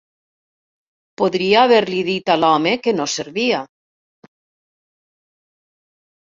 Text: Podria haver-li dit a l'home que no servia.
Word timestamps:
Podria 1.21 1.59
haver-li 1.65 1.99
dit 2.07 2.31
a 2.35 2.37
l'home 2.45 2.71
que 2.87 2.95
no 3.01 3.07
servia. 3.17 3.61